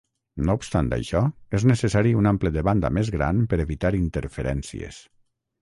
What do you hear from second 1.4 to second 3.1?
és necessari un ample de banda